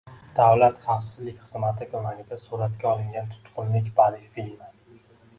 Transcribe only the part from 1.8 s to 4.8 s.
ko‘magida suratga olingan “Tutqunlik” badiiy filmi